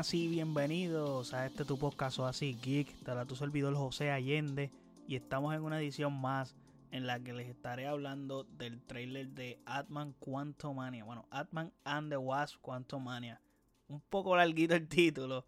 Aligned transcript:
buenas 0.00 0.12
bienvenidos 0.12 1.34
a 1.34 1.44
este 1.44 1.66
tu 1.66 1.78
podcast 1.78 2.20
así 2.20 2.54
geek. 2.62 3.06
La 3.06 3.26
tu 3.26 3.36
servidor 3.36 3.74
José 3.74 4.10
Allende 4.10 4.70
y 5.06 5.14
estamos 5.14 5.54
en 5.54 5.62
una 5.62 5.78
edición 5.78 6.18
más 6.18 6.56
en 6.90 7.06
la 7.06 7.20
que 7.20 7.34
les 7.34 7.50
estaré 7.50 7.86
hablando 7.86 8.44
del 8.44 8.80
trailer 8.80 9.28
de 9.28 9.60
Atman 9.66 10.14
Quantumania. 10.14 11.04
Bueno, 11.04 11.26
Atman 11.30 11.70
and 11.84 12.10
the 12.10 12.16
Wasp 12.16 12.62
Quantumania. 12.62 13.42
Un 13.88 14.00
poco 14.00 14.34
larguito 14.34 14.74
el 14.74 14.88
título, 14.88 15.46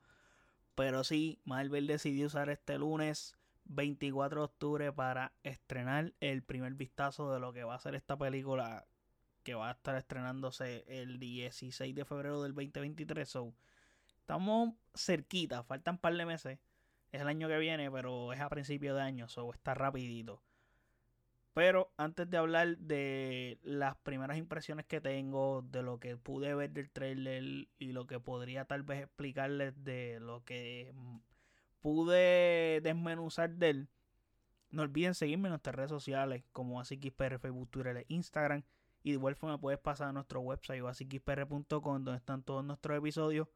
pero 0.75 1.03
sí, 1.03 1.41
Marvel 1.47 1.87
decidió 1.87 2.27
usar 2.27 2.51
este 2.51 2.77
lunes 2.77 3.39
24 3.65 4.41
de 4.41 4.45
octubre 4.45 4.93
para 4.93 5.33
estrenar 5.45 6.13
el 6.21 6.43
primer 6.43 6.75
vistazo 6.75 7.33
de 7.33 7.41
lo 7.41 7.55
que 7.55 7.65
va 7.65 7.77
a 7.77 7.81
ser 7.81 7.95
esta 7.95 8.19
película 8.19 8.85
que 9.45 9.55
va 9.55 9.71
a 9.71 9.73
estar 9.73 9.97
estrenándose 9.97 10.85
el 10.89 11.19
16 11.19 11.95
de 11.95 12.05
febrero 12.05 12.43
del 12.43 12.53
2023. 12.53 13.27
So, 13.27 13.55
estamos 14.23 14.75
cerquita, 14.95 15.63
faltan 15.65 15.97
un 15.97 15.99
par 15.99 16.17
de 16.17 16.27
meses. 16.27 16.59
Es 17.11 17.21
el 17.21 17.29
año 17.29 17.49
que 17.49 17.59
viene, 17.59 17.91
pero 17.91 18.33
es 18.33 18.41
a 18.41 18.49
principio 18.49 18.95
de 18.95 19.03
año, 19.03 19.29
so 19.29 19.53
está 19.53 19.75
rapidito. 19.75 20.43
Pero 21.55 21.93
antes 21.99 22.31
de 22.31 22.39
hablar 22.39 22.79
de 22.79 23.59
las 23.63 23.97
primeras 23.97 24.39
impresiones 24.39 24.87
que 24.87 25.03
tengo, 25.03 25.63
de 25.71 25.83
lo 25.83 26.01
que 26.01 26.17
pude 26.17 26.55
ver 26.55 26.71
del 26.71 26.91
trailer 26.91 27.69
y 27.79 27.93
lo 27.93 28.07
que 28.07 28.19
podría 28.21 28.65
tal 28.65 28.83
vez 28.85 29.03
explicarles 29.03 29.85
de 29.85 30.19
lo 30.19 30.45
que 30.45 30.95
pude 31.83 32.81
desmenuzar 32.81 33.51
de 33.51 33.69
él, 33.69 33.89
no 34.71 34.83
olviden 34.83 35.15
seguirme 35.15 35.49
en 35.49 35.51
nuestras 35.51 35.77
redes 35.77 35.91
sociales 35.91 36.43
como 36.53 36.81
AsiXPR, 36.81 37.39
Facebook, 37.39 37.69
Twitter 37.71 37.99
e 37.99 38.07
Instagram. 38.09 38.63
Y 39.03 39.11
de 39.11 39.17
igual 39.17 39.37
forma 39.37 39.59
puedes 39.59 39.81
pasar 39.81 40.09
a 40.09 40.13
nuestro 40.13 40.41
website 40.41 40.83
asiXPR.com 40.83 42.05
donde 42.05 42.17
están 42.17 42.43
todos 42.43 42.65
nuestros 42.65 42.97
episodios, 42.97 43.49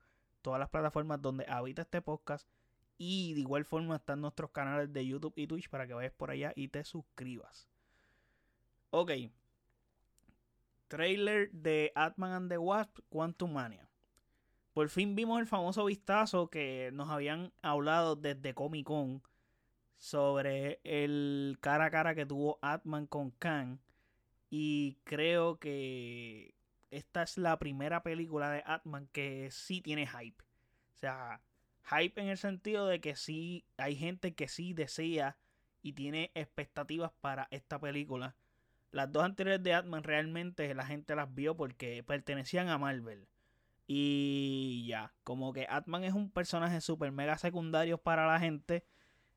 todas 0.46 0.60
las 0.60 0.70
plataformas 0.70 1.20
donde 1.20 1.44
habita 1.48 1.82
este 1.82 2.00
podcast. 2.00 2.46
Y 2.98 3.34
de 3.34 3.40
igual 3.40 3.64
forma 3.64 3.96
están 3.96 4.20
nuestros 4.20 4.52
canales 4.52 4.92
de 4.92 5.04
YouTube 5.04 5.32
y 5.34 5.48
Twitch 5.48 5.68
para 5.68 5.88
que 5.88 5.94
vayas 5.94 6.12
por 6.12 6.30
allá 6.30 6.52
y 6.54 6.68
te 6.68 6.84
suscribas. 6.84 7.68
Ok. 8.90 9.10
Trailer 10.86 11.50
de 11.50 11.90
Atman 11.96 12.30
and 12.30 12.48
the 12.48 12.58
Wasp 12.58 13.00
Quantum 13.08 13.54
Mania. 13.54 13.88
Por 14.72 14.88
fin 14.88 15.16
vimos 15.16 15.40
el 15.40 15.48
famoso 15.48 15.84
vistazo 15.84 16.48
que 16.48 16.90
nos 16.92 17.10
habían 17.10 17.52
hablado 17.60 18.14
desde 18.14 18.54
Comic 18.54 18.86
Con 18.86 19.24
sobre 19.96 20.78
el 20.84 21.58
cara 21.60 21.86
a 21.86 21.90
cara 21.90 22.14
que 22.14 22.24
tuvo 22.24 22.60
Atman 22.62 23.08
con 23.08 23.32
Khan 23.32 23.80
y 24.48 24.98
creo 25.02 25.58
que 25.58 26.54
esta 26.96 27.22
es 27.22 27.36
la 27.36 27.58
primera 27.58 28.02
película 28.02 28.50
de 28.50 28.62
Atman 28.64 29.08
que 29.12 29.50
sí 29.50 29.82
tiene 29.82 30.06
hype. 30.06 30.42
O 30.94 30.98
sea, 30.98 31.42
hype 31.84 32.20
en 32.20 32.28
el 32.28 32.38
sentido 32.38 32.86
de 32.86 33.00
que 33.00 33.16
sí 33.16 33.66
hay 33.76 33.96
gente 33.96 34.34
que 34.34 34.48
sí 34.48 34.72
desea 34.72 35.36
y 35.82 35.92
tiene 35.92 36.30
expectativas 36.34 37.12
para 37.20 37.48
esta 37.50 37.78
película. 37.78 38.34
Las 38.92 39.12
dos 39.12 39.24
anteriores 39.24 39.62
de 39.62 39.74
Atman 39.74 40.04
realmente 40.04 40.74
la 40.74 40.86
gente 40.86 41.14
las 41.14 41.34
vio 41.34 41.54
porque 41.54 42.02
pertenecían 42.02 42.68
a 42.70 42.78
Marvel. 42.78 43.28
Y 43.86 44.86
ya, 44.88 45.12
como 45.22 45.52
que 45.52 45.66
Atman 45.68 46.02
es 46.04 46.14
un 46.14 46.30
personaje 46.30 46.80
super 46.80 47.12
mega 47.12 47.36
secundario 47.36 47.98
para 47.98 48.26
la 48.26 48.40
gente. 48.40 48.84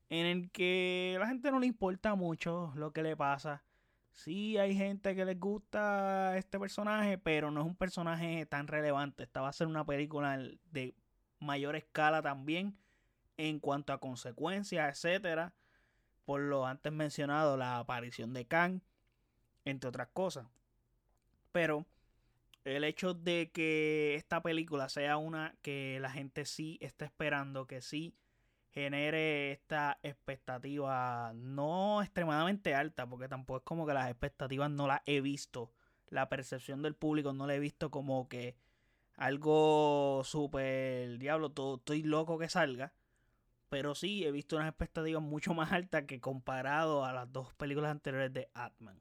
En 0.08 0.26
el 0.26 0.50
que 0.50 1.16
la 1.20 1.28
gente 1.28 1.50
no 1.50 1.60
le 1.60 1.66
importa 1.66 2.14
mucho 2.14 2.72
lo 2.74 2.92
que 2.92 3.02
le 3.02 3.16
pasa 3.16 3.62
sí 4.12 4.58
hay 4.58 4.74
gente 4.76 5.14
que 5.14 5.24
les 5.24 5.38
gusta 5.38 6.36
este 6.36 6.58
personaje, 6.58 7.18
pero 7.18 7.50
no 7.50 7.60
es 7.60 7.66
un 7.66 7.76
personaje 7.76 8.46
tan 8.46 8.66
relevante. 8.66 9.24
Esta 9.24 9.40
va 9.40 9.48
a 9.48 9.52
ser 9.52 9.66
una 9.66 9.84
película 9.84 10.38
de 10.70 10.94
mayor 11.38 11.76
escala 11.76 12.22
también 12.22 12.76
en 13.36 13.58
cuanto 13.58 13.92
a 13.92 13.98
consecuencias, 13.98 14.88
etcétera. 15.04 15.54
Por 16.24 16.42
lo 16.42 16.66
antes 16.66 16.92
mencionado, 16.92 17.56
la 17.56 17.78
aparición 17.78 18.34
de 18.34 18.46
Kang, 18.46 18.80
entre 19.64 19.88
otras 19.88 20.08
cosas. 20.12 20.46
Pero 21.52 21.86
el 22.64 22.84
hecho 22.84 23.14
de 23.14 23.50
que 23.52 24.14
esta 24.14 24.42
película 24.42 24.88
sea 24.88 25.16
una 25.16 25.54
que 25.62 25.98
la 26.00 26.10
gente 26.10 26.44
sí 26.44 26.78
está 26.80 27.06
esperando, 27.06 27.66
que 27.66 27.80
sí 27.80 28.14
genere 28.72 29.52
esta 29.52 29.98
expectativa 30.02 31.32
no 31.34 32.02
extremadamente 32.02 32.74
alta, 32.74 33.06
porque 33.06 33.28
tampoco 33.28 33.58
es 33.58 33.64
como 33.64 33.86
que 33.86 33.94
las 33.94 34.08
expectativas 34.10 34.70
no 34.70 34.86
las 34.86 35.00
he 35.06 35.20
visto. 35.20 35.72
La 36.08 36.28
percepción 36.28 36.82
del 36.82 36.94
público 36.94 37.32
no 37.32 37.46
la 37.46 37.54
he 37.54 37.60
visto 37.60 37.90
como 37.90 38.28
que 38.28 38.56
algo 39.16 40.22
súper 40.24 41.18
diablo, 41.18 41.52
estoy 41.76 42.02
loco 42.02 42.38
que 42.38 42.48
salga. 42.48 42.92
Pero 43.68 43.94
sí 43.94 44.24
he 44.24 44.32
visto 44.32 44.56
unas 44.56 44.68
expectativas 44.68 45.22
mucho 45.22 45.54
más 45.54 45.72
altas 45.72 46.04
que 46.04 46.20
comparado 46.20 47.04
a 47.04 47.12
las 47.12 47.32
dos 47.32 47.54
películas 47.54 47.92
anteriores 47.92 48.32
de 48.32 48.48
Atman. 48.54 49.00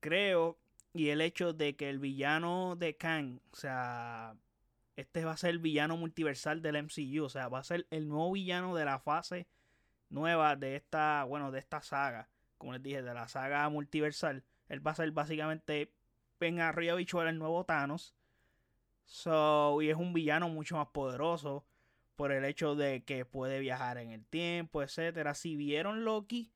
Creo, 0.00 0.58
y 0.92 1.08
el 1.08 1.20
hecho 1.20 1.52
de 1.52 1.74
que 1.74 1.88
el 1.90 1.98
villano 1.98 2.76
de 2.76 2.96
Kang, 2.96 3.40
o 3.52 3.56
sea, 3.56 4.36
este 4.96 5.24
va 5.24 5.32
a 5.32 5.36
ser 5.36 5.50
el 5.50 5.58
villano 5.58 5.96
multiversal 5.96 6.62
del 6.62 6.76
MCU. 6.76 7.24
O 7.24 7.28
sea, 7.28 7.48
va 7.48 7.60
a 7.60 7.64
ser 7.64 7.86
el 7.90 8.08
nuevo 8.08 8.32
villano 8.32 8.74
de 8.74 8.84
la 8.84 8.98
fase 8.98 9.46
nueva 10.10 10.56
de 10.56 10.76
esta, 10.76 11.24
bueno, 11.24 11.50
de 11.50 11.58
esta 11.58 11.82
saga. 11.82 12.28
Como 12.58 12.72
les 12.74 12.82
dije, 12.82 13.02
de 13.02 13.14
la 13.14 13.28
saga 13.28 13.68
multiversal. 13.68 14.44
Él 14.68 14.86
va 14.86 14.92
a 14.92 14.96
ser 14.96 15.10
básicamente 15.10 15.92
en 16.40 16.60
arriba 16.60 16.94
bichuela 16.94 17.30
el 17.30 17.38
nuevo 17.38 17.64
Thanos. 17.64 18.14
So, 19.04 19.82
y 19.82 19.90
es 19.90 19.96
un 19.96 20.12
villano 20.12 20.48
mucho 20.48 20.76
más 20.76 20.88
poderoso 20.88 21.64
por 22.16 22.32
el 22.32 22.44
hecho 22.44 22.74
de 22.74 23.02
que 23.04 23.24
puede 23.24 23.58
viajar 23.58 23.98
en 23.98 24.10
el 24.12 24.24
tiempo, 24.24 24.82
etcétera. 24.82 25.34
Si 25.34 25.56
vieron 25.56 26.04
Loki, 26.04 26.52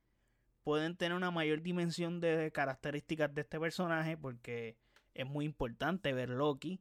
pueden 0.62 0.96
tener 0.96 1.16
una 1.16 1.30
mayor 1.30 1.62
dimensión 1.62 2.20
de 2.20 2.52
características 2.52 3.34
de 3.34 3.42
este 3.42 3.58
personaje 3.58 4.16
porque 4.16 4.76
es 5.14 5.26
muy 5.26 5.44
importante 5.44 6.12
ver 6.12 6.30
Loki 6.30 6.80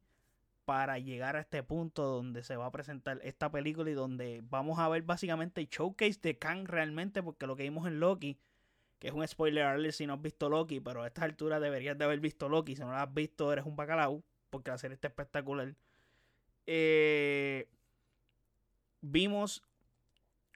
para 0.65 0.99
llegar 0.99 1.35
a 1.35 1.41
este 1.41 1.63
punto 1.63 2.03
donde 2.03 2.43
se 2.43 2.57
va 2.57 2.65
a 2.65 2.71
presentar 2.71 3.19
esta 3.23 3.51
película 3.51 3.89
y 3.89 3.93
donde 3.93 4.41
vamos 4.49 4.79
a 4.79 4.89
ver 4.89 5.03
básicamente 5.03 5.61
el 5.61 5.67
showcase 5.67 6.19
de 6.21 6.37
Kang 6.37 6.67
realmente, 6.67 7.23
porque 7.23 7.47
lo 7.47 7.55
que 7.55 7.63
vimos 7.63 7.87
en 7.87 7.99
Loki, 7.99 8.39
que 8.99 9.07
es 9.07 9.13
un 9.13 9.27
spoiler 9.27 9.63
alert 9.63 9.93
si 9.93 10.07
no 10.07 10.13
has 10.13 10.21
visto 10.21 10.49
Loki, 10.49 10.79
pero 10.79 11.03
a 11.03 11.07
esta 11.07 11.23
altura 11.23 11.59
deberías 11.59 11.97
de 11.97 12.05
haber 12.05 12.19
visto 12.19 12.49
Loki, 12.49 12.75
si 12.75 12.81
no 12.81 12.89
lo 12.89 12.97
has 12.97 13.13
visto 13.13 13.53
eres 13.53 13.65
un 13.65 13.75
bacalao, 13.75 14.23
porque 14.49 14.71
la 14.71 14.77
serie 14.77 14.95
está 14.95 15.07
espectacular. 15.07 15.75
Eh, 16.65 17.69
vimos 19.01 19.63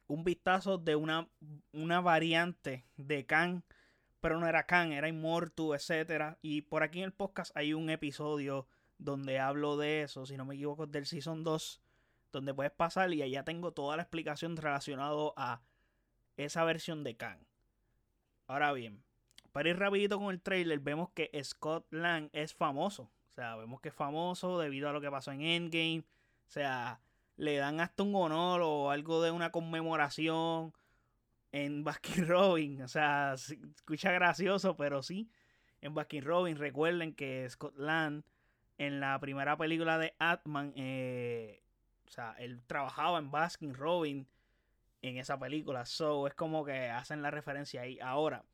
un 0.08 0.24
vistazo 0.24 0.80
de 0.80 0.96
una, 0.96 1.30
una 1.72 2.02
variante 2.02 2.84
de 2.97 3.26
Kang, 3.28 3.62
pero 4.22 4.40
no 4.40 4.47
era 4.47 4.66
Kang, 4.66 4.91
era 4.91 5.08
Immortu, 5.08 5.76
etc. 5.76 6.38
Y 6.41 6.64
por 6.64 6.81
aquí 6.81 7.00
en 7.00 7.06
el 7.06 7.14
podcast 7.14 7.56
hay 7.56 7.74
un 7.74 7.91
episodio 7.91 8.68
donde 8.99 9.39
hablo 9.39 9.77
de 9.77 10.03
eso, 10.03 10.25
si 10.25 10.37
no 10.37 10.45
me 10.45 10.55
equivoco, 10.55 10.85
del 10.85 11.07
Season 11.07 11.43
2, 11.43 11.81
donde 12.31 12.53
puedes 12.53 12.71
pasar 12.71 13.11
y 13.13 13.23
allá 13.23 13.43
tengo 13.43 13.71
toda 13.71 13.95
la 13.95 14.03
explicación 14.03 14.55
relacionada 14.55 15.33
a 15.35 15.61
esa 16.37 16.63
versión 16.65 17.03
de 17.03 17.15
Khan. 17.15 17.39
Ahora 18.45 18.73
bien, 18.73 19.03
para 19.51 19.69
ir 19.69 19.79
rapidito 19.79 20.19
con 20.19 20.33
el 20.33 20.41
trailer, 20.41 20.79
vemos 20.79 21.09
que 21.11 21.31
Scott 21.43 21.87
Lang 21.91 22.29
es 22.33 22.53
famoso. 22.53 23.03
O 23.03 23.33
sea, 23.33 23.55
vemos 23.55 23.81
que 23.81 23.89
es 23.89 23.95
famoso 23.95 24.59
debido 24.59 24.89
a 24.89 24.93
lo 24.93 25.01
que 25.01 25.09
pasó 25.09 25.31
en 25.31 25.41
Endgame. 25.41 26.03
O 26.47 26.51
sea, 26.51 26.99
le 27.37 27.55
dan 27.57 27.79
hasta 27.79 28.03
un 28.03 28.13
honor 28.16 28.61
o 28.63 28.91
algo 28.91 29.21
de 29.21 29.31
una 29.31 29.51
conmemoración 29.51 30.73
en 31.51 31.83
Baskin 31.83 32.27
Robin. 32.27 32.81
O 32.81 32.87
sea, 32.87 33.33
escucha 33.33 34.11
gracioso, 34.11 34.75
pero 34.75 35.02
sí. 35.02 35.29
En 35.81 35.93
Baskin 35.93 36.23
Robin, 36.23 36.57
recuerden 36.57 37.13
que 37.13 37.49
Scott 37.49 37.78
Lang 37.78 38.23
en 38.79 39.02
la 39.02 39.20
primera 39.20 39.58
película 39.58 39.97
de 39.97 40.16
Atman, 40.20 40.73
eh, 40.76 41.61
o 42.08 42.11
sea, 42.11 42.34
él 42.40 42.61
trabajaba 42.66 43.20
en 43.20 43.29
Baskin 43.29 43.76
Robin 43.76 44.26
en 45.02 45.17
esa 45.17 45.37
película. 45.37 45.85
So, 45.85 46.28
es 46.28 46.34
como 46.34 46.64
que 46.64 46.90
hacen 46.90 47.22
la 47.22 47.29
referencia 47.29 47.81
ahí. 47.81 47.99
Ahora, 47.99 48.46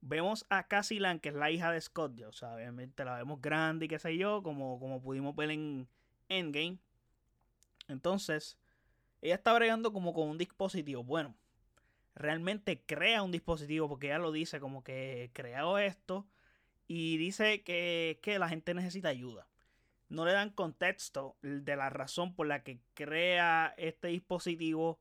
vemos 0.00 0.46
a 0.48 0.68
Cassie 0.68 1.00
Lang, 1.00 1.20
que 1.20 1.30
es 1.30 1.34
la 1.34 1.50
hija 1.50 1.72
de 1.72 1.80
Scott. 1.80 2.20
O 2.22 2.32
sea, 2.32 2.54
obviamente 2.54 3.04
la 3.04 3.16
vemos 3.16 3.42
grande 3.42 3.86
y 3.86 3.88
qué 3.88 3.98
sé 3.98 4.16
yo, 4.16 4.44
como, 4.44 4.78
como 4.78 5.02
pudimos 5.02 5.34
ver 5.34 5.50
en 5.50 5.88
Endgame. 6.28 6.78
Entonces, 7.88 8.56
ella 9.22 9.34
está 9.34 9.52
bregando 9.54 9.92
como 9.92 10.14
con 10.14 10.28
un 10.28 10.38
dispositivo. 10.38 11.02
Bueno, 11.02 11.34
realmente 12.14 12.80
crea 12.86 13.24
un 13.24 13.32
dispositivo 13.32 13.88
porque 13.88 14.06
ella 14.06 14.18
lo 14.18 14.30
dice 14.30 14.60
como 14.60 14.84
que 14.84 15.30
creado 15.32 15.78
esto 15.78 16.28
y 16.94 17.16
dice 17.16 17.62
que, 17.62 18.36
la 18.38 18.50
gente 18.50 18.74
necesita 18.74 19.08
ayuda. 19.08 19.48
No 20.10 20.26
le 20.26 20.32
dan 20.32 20.50
contexto 20.50 21.38
de 21.40 21.74
la 21.74 21.88
razón 21.88 22.34
por 22.34 22.46
la 22.46 22.62
que 22.62 22.80
crea 22.92 23.72
este 23.78 24.08
dispositivo. 24.08 25.00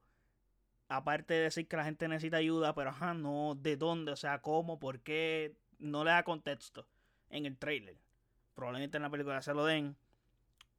Aparte 0.87 1.33
de 1.33 1.41
decir 1.41 1.67
que 1.67 1.75
la 1.75 1.83
gente 1.83 2.07
necesita 2.07 2.37
ayuda, 2.37 2.73
pero 2.73 2.91
ajá, 2.91 3.13
no 3.13 3.55
de 3.55 3.75
dónde, 3.75 4.13
o 4.13 4.15
sea, 4.15 4.41
cómo, 4.41 4.79
por 4.79 5.01
qué. 5.01 5.53
No 5.79 6.05
le 6.05 6.11
da 6.11 6.23
contexto 6.23 6.87
en 7.29 7.45
el 7.45 7.57
trailer. 7.57 7.97
Probablemente 8.55 8.95
en 8.95 9.03
la 9.03 9.09
película 9.09 9.41
se 9.41 9.53
lo 9.53 9.65
den. 9.65 9.97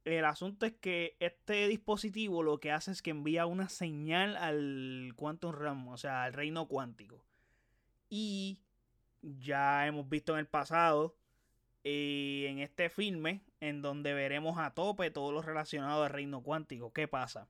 el 0.05 0.25
asunto 0.25 0.65
es 0.65 0.73
que 0.73 1.15
este 1.19 1.67
dispositivo 1.67 2.41
lo 2.41 2.59
que 2.59 2.71
hace 2.71 2.89
es 2.89 3.03
que 3.03 3.11
envía 3.11 3.45
una 3.45 3.69
señal 3.69 4.35
al 4.35 5.13
Quantum 5.15 5.51
Realm, 5.51 5.87
o 5.89 5.97
sea, 5.97 6.23
al 6.23 6.33
reino 6.33 6.67
cuántico. 6.67 7.23
Y 8.09 8.63
ya 9.23 9.87
hemos 9.87 10.07
visto 10.07 10.33
en 10.33 10.39
el 10.39 10.47
pasado, 10.47 11.15
y 11.83 12.45
en 12.47 12.59
este 12.59 12.89
filme, 12.89 13.41
en 13.59 13.81
donde 13.81 14.13
veremos 14.13 14.57
a 14.57 14.73
tope 14.73 15.11
todo 15.11 15.31
lo 15.31 15.41
relacionado 15.41 16.03
al 16.03 16.11
reino 16.11 16.41
cuántico. 16.41 16.93
¿Qué 16.93 17.07
pasa? 17.07 17.49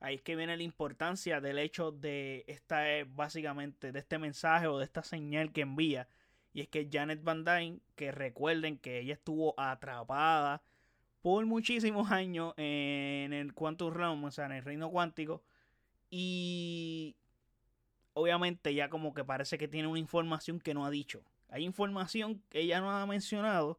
Ahí 0.00 0.16
es 0.16 0.22
que 0.22 0.36
viene 0.36 0.56
la 0.56 0.62
importancia 0.64 1.40
del 1.40 1.58
hecho 1.58 1.92
de 1.92 2.44
esta, 2.48 2.84
básicamente, 3.06 3.92
de 3.92 3.98
este 4.00 4.18
mensaje 4.18 4.66
o 4.66 4.78
de 4.78 4.84
esta 4.84 5.02
señal 5.02 5.52
que 5.52 5.60
envía. 5.60 6.08
Y 6.52 6.62
es 6.62 6.68
que 6.68 6.88
Janet 6.92 7.22
Van 7.22 7.44
Dyne, 7.44 7.80
que 7.94 8.12
recuerden 8.12 8.78
que 8.78 8.98
ella 8.98 9.14
estuvo 9.14 9.54
atrapada 9.58 10.62
por 11.22 11.46
muchísimos 11.46 12.10
años 12.10 12.54
en 12.56 13.32
el 13.32 13.54
Quantum 13.54 13.94
Realm, 13.94 14.24
o 14.24 14.30
sea, 14.30 14.46
en 14.46 14.52
el 14.52 14.64
reino 14.64 14.90
cuántico. 14.90 15.42
Y 16.10 17.16
obviamente 18.14 18.74
ya 18.74 18.88
como 18.88 19.14
que 19.14 19.24
parece 19.24 19.58
que 19.58 19.68
tiene 19.68 19.88
una 19.88 19.98
información 19.98 20.60
que 20.60 20.74
no 20.74 20.86
ha 20.86 20.90
dicho. 20.90 21.22
Hay 21.50 21.64
información 21.64 22.42
que 22.48 22.60
ella 22.60 22.80
no 22.80 22.90
ha 22.90 23.06
mencionado. 23.06 23.78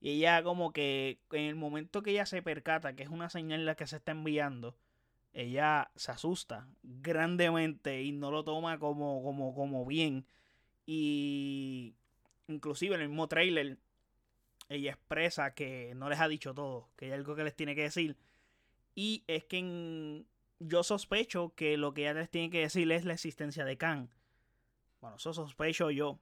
Y 0.00 0.10
ella 0.10 0.42
como 0.42 0.72
que 0.72 1.20
en 1.30 1.44
el 1.44 1.54
momento 1.54 2.02
que 2.02 2.10
ella 2.10 2.26
se 2.26 2.42
percata 2.42 2.94
que 2.94 3.04
es 3.04 3.08
una 3.08 3.30
señal 3.30 3.64
la 3.64 3.76
que 3.76 3.86
se 3.86 3.96
está 3.96 4.12
enviando, 4.12 4.76
ella 5.32 5.90
se 5.94 6.10
asusta 6.10 6.66
grandemente 6.82 8.02
y 8.02 8.12
no 8.12 8.30
lo 8.30 8.42
toma 8.44 8.78
como, 8.78 9.22
como, 9.22 9.54
como 9.54 9.86
bien. 9.86 10.26
Y 10.86 11.94
inclusive 12.48 12.96
en 12.96 13.02
el 13.02 13.08
mismo 13.08 13.28
trailer 13.28 13.78
ella 14.68 14.92
expresa 14.92 15.54
que 15.54 15.92
no 15.96 16.08
les 16.08 16.20
ha 16.20 16.28
dicho 16.28 16.54
todo, 16.54 16.88
que 16.96 17.06
hay 17.06 17.12
algo 17.12 17.36
que 17.36 17.44
les 17.44 17.54
tiene 17.54 17.74
que 17.74 17.82
decir. 17.82 18.16
Y 18.94 19.22
es 19.26 19.44
que 19.44 20.24
yo 20.68 20.82
sospecho 20.82 21.54
que 21.54 21.76
lo 21.76 21.94
que 21.94 22.02
ella 22.02 22.14
les 22.14 22.30
tiene 22.30 22.50
que 22.50 22.60
decir 22.60 22.90
es 22.92 23.04
la 23.04 23.14
existencia 23.14 23.64
de 23.64 23.76
Khan. 23.76 24.10
Bueno, 25.00 25.16
eso 25.16 25.32
sospecho 25.32 25.90
yo. 25.90 26.18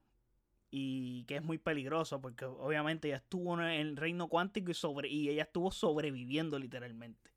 Y 0.70 1.24
que 1.24 1.36
es 1.36 1.42
muy 1.42 1.58
peligroso 1.58 2.20
porque 2.20 2.44
obviamente 2.44 3.08
ella 3.08 3.16
estuvo 3.16 3.54
en 3.60 3.66
el 3.66 3.96
reino 3.96 4.28
cuántico 4.28 4.70
y, 4.70 4.74
sobre, 4.74 5.08
y 5.08 5.28
ella 5.28 5.42
estuvo 5.42 5.70
sobreviviendo 5.72 6.58
literalmente. 6.58 7.30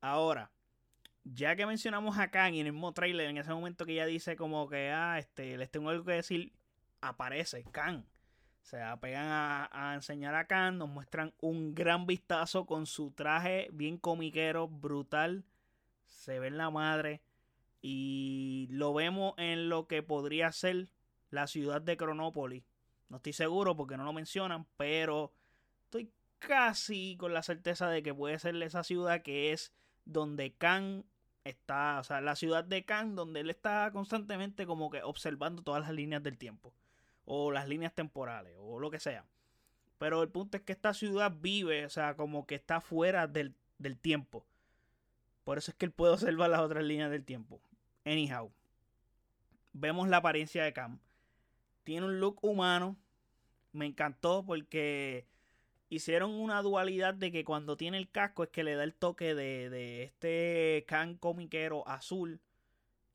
Ahora, 0.00 0.50
ya 1.24 1.56
que 1.56 1.64
mencionamos 1.64 2.18
a 2.18 2.30
Khan 2.30 2.54
y 2.54 2.60
en 2.60 2.66
el 2.66 2.72
mismo 2.72 2.92
trailer, 2.92 3.30
en 3.30 3.38
ese 3.38 3.52
momento 3.52 3.86
que 3.86 3.92
ella 3.92 4.06
dice 4.06 4.36
como 4.36 4.68
que, 4.68 4.90
ah, 4.90 5.18
este, 5.18 5.56
les 5.56 5.70
tengo 5.70 5.90
algo 5.90 6.04
que 6.04 6.12
decir, 6.12 6.52
aparece 7.00 7.64
Khan. 7.64 8.06
Se 8.62 8.80
apegan 8.80 9.28
a, 9.30 9.92
enseñar 9.94 10.34
a 10.34 10.46
Khan, 10.46 10.78
nos 10.78 10.88
muestran 10.88 11.34
un 11.40 11.74
gran 11.74 12.06
vistazo 12.06 12.66
con 12.66 12.86
su 12.86 13.10
traje 13.10 13.68
bien 13.72 13.98
comiquero, 13.98 14.68
brutal. 14.68 15.44
Se 16.14 16.38
ve 16.38 16.48
en 16.48 16.58
la 16.58 16.70
madre. 16.70 17.22
Y 17.82 18.68
lo 18.70 18.94
vemos 18.94 19.34
en 19.36 19.68
lo 19.68 19.86
que 19.86 20.02
podría 20.02 20.50
ser 20.52 20.88
la 21.30 21.46
ciudad 21.46 21.82
de 21.82 21.96
Cronópolis. 21.96 22.64
No 23.08 23.16
estoy 23.16 23.34
seguro 23.34 23.76
porque 23.76 23.96
no 23.96 24.04
lo 24.04 24.12
mencionan, 24.12 24.66
pero 24.76 25.32
estoy 25.84 26.10
casi 26.38 27.16
con 27.18 27.34
la 27.34 27.42
certeza 27.42 27.88
de 27.88 28.02
que 28.02 28.14
puede 28.14 28.38
ser 28.38 28.60
esa 28.62 28.82
ciudad 28.82 29.22
que 29.22 29.52
es 29.52 29.72
donde 30.04 30.54
Khan 30.54 31.04
está, 31.44 31.98
o 32.00 32.04
sea, 32.04 32.20
la 32.20 32.36
ciudad 32.36 32.64
de 32.64 32.84
Khan, 32.84 33.14
donde 33.14 33.40
él 33.40 33.50
está 33.50 33.90
constantemente 33.92 34.66
como 34.66 34.90
que 34.90 35.02
observando 35.02 35.62
todas 35.62 35.82
las 35.82 35.90
líneas 35.90 36.22
del 36.22 36.38
tiempo 36.38 36.72
o 37.26 37.52
las 37.52 37.68
líneas 37.68 37.94
temporales 37.94 38.54
o 38.58 38.80
lo 38.80 38.90
que 38.90 39.00
sea. 39.00 39.24
Pero 39.98 40.22
el 40.22 40.28
punto 40.28 40.56
es 40.56 40.62
que 40.62 40.72
esta 40.72 40.92
ciudad 40.92 41.32
vive, 41.34 41.86
o 41.86 41.90
sea, 41.90 42.16
como 42.16 42.46
que 42.46 42.54
está 42.54 42.80
fuera 42.80 43.26
del, 43.26 43.54
tiempo. 44.00 44.44
Por 45.44 45.58
eso 45.58 45.70
es 45.70 45.76
que 45.76 45.86
él 45.86 45.92
puede 45.92 46.14
observar 46.14 46.50
las 46.50 46.60
otras 46.60 46.84
líneas 46.84 47.10
del 47.10 47.24
tiempo. 47.24 47.60
Anyhow, 48.04 48.50
vemos 49.72 50.08
la 50.08 50.18
apariencia 50.18 50.64
de 50.64 50.72
Cam. 50.72 50.98
Tiene 51.84 52.06
un 52.06 52.20
look 52.20 52.42
humano. 52.42 52.96
Me 53.72 53.86
encantó 53.86 54.44
porque 54.44 55.26
hicieron 55.88 56.30
una 56.30 56.62
dualidad 56.62 57.14
de 57.14 57.30
que 57.30 57.44
cuando 57.44 57.76
tiene 57.76 57.98
el 57.98 58.10
casco 58.10 58.44
es 58.44 58.50
que 58.50 58.64
le 58.64 58.74
da 58.74 58.84
el 58.84 58.94
toque 58.94 59.34
de, 59.34 59.68
de 59.70 60.02
este 60.04 60.84
Khan 60.88 61.16
comiquero 61.16 61.86
azul 61.86 62.40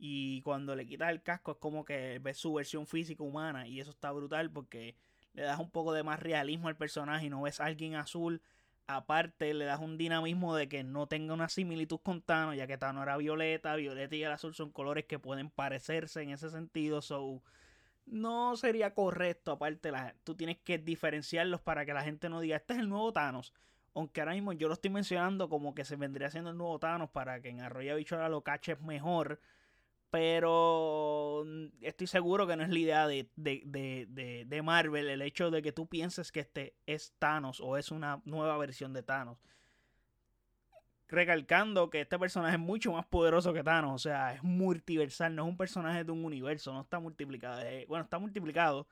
y 0.01 0.41
cuando 0.43 0.75
le 0.75 0.85
quitas 0.85 1.09
el 1.09 1.21
casco 1.21 1.51
es 1.51 1.57
como 1.57 1.83
que 1.83 2.19
ves 2.19 2.37
su 2.37 2.53
versión 2.53 2.87
física 2.87 3.21
humana. 3.21 3.67
Y 3.67 3.81
eso 3.81 3.91
está 3.91 4.11
brutal 4.11 4.49
porque 4.49 4.95
le 5.33 5.43
das 5.43 5.59
un 5.59 5.69
poco 5.69 5.93
de 5.93 6.03
más 6.03 6.21
realismo 6.21 6.69
al 6.69 6.77
personaje 6.77 7.25
y 7.25 7.29
no 7.29 7.41
ves 7.41 7.59
a 7.59 7.65
alguien 7.65 7.95
azul. 7.95 8.41
Aparte, 8.91 9.53
le 9.53 9.65
das 9.65 9.79
un 9.79 9.99
dinamismo 9.99 10.55
de 10.55 10.67
que 10.67 10.83
no 10.83 11.05
tenga 11.05 11.35
una 11.35 11.47
similitud 11.47 11.99
con 11.99 12.23
Thanos, 12.23 12.55
ya 12.55 12.65
que 12.65 12.79
Thanos 12.79 13.03
era 13.03 13.17
violeta, 13.17 13.75
violeta 13.75 14.15
y 14.15 14.23
el 14.23 14.31
azul 14.31 14.55
son 14.55 14.71
colores 14.71 15.05
que 15.05 15.19
pueden 15.19 15.51
parecerse 15.51 16.23
en 16.23 16.31
ese 16.31 16.49
sentido. 16.49 17.03
So, 17.03 17.43
no 18.07 18.57
sería 18.57 18.95
correcto. 18.95 19.51
Aparte, 19.51 19.91
la, 19.91 20.15
tú 20.23 20.33
tienes 20.33 20.57
que 20.57 20.79
diferenciarlos 20.79 21.61
para 21.61 21.85
que 21.85 21.93
la 21.93 22.01
gente 22.01 22.29
no 22.29 22.41
diga, 22.41 22.57
este 22.57 22.73
es 22.73 22.79
el 22.79 22.89
nuevo 22.89 23.13
Thanos. 23.13 23.53
Aunque 23.93 24.21
ahora 24.21 24.33
mismo 24.33 24.53
yo 24.53 24.67
lo 24.67 24.73
estoy 24.73 24.89
mencionando 24.89 25.49
como 25.49 25.75
que 25.75 25.85
se 25.85 25.95
vendría 25.95 26.31
siendo 26.31 26.49
el 26.49 26.57
nuevo 26.57 26.79
Thanos 26.79 27.11
para 27.11 27.41
que 27.41 27.49
en 27.49 27.61
Arroyo 27.61 27.95
Bichola 27.95 28.27
lo 28.27 28.41
caches 28.41 28.81
mejor 28.81 29.39
pero 30.11 31.43
mm, 31.45 31.65
estoy 31.81 32.07
seguro 32.07 32.47
que 32.47 32.55
no 32.55 32.63
es 32.63 32.69
la 32.69 32.79
idea 32.79 33.07
de, 33.07 33.29
de, 33.35 34.61
Marvel 34.63 35.09
el 35.09 35.21
hecho 35.21 35.51
de 35.51 35.61
que 35.61 35.71
tú 35.71 35.87
pienses 35.87 36.31
que 36.31 36.39
este 36.39 36.75
es 36.85 37.13
Thanos 37.19 37.59
o 37.61 37.77
es 37.77 37.91
una 37.91 38.21
nueva 38.25 38.57
versión 38.57 38.93
de 38.93 39.03
Thanos. 39.03 39.37
Recalcando 41.07 41.89
que 41.89 42.01
este 42.01 42.19
personaje 42.19 42.55
es 42.55 42.61
mucho 42.61 42.91
más 42.91 43.05
poderoso 43.05 43.51
que 43.53 43.63
Thanos, 43.63 43.93
o 43.93 43.97
sea, 43.97 44.33
es 44.33 44.43
multiversal, 44.43 45.35
no 45.35 45.43
es 45.43 45.49
un 45.49 45.57
personaje 45.57 46.03
de 46.03 46.11
un 46.11 46.23
universo, 46.23 46.71
no 46.73 46.81
está 46.81 46.99
multiplicado. 46.99 47.61
Eh, 47.61 47.85
bueno, 47.87 48.03
está 48.03 48.19
multiplicado, 48.19 48.87